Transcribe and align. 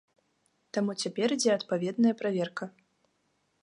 Таму 0.77 0.95
цяпер 1.03 1.27
ідзе 1.37 1.51
адпаведная 1.59 2.17
праверка. 2.23 2.63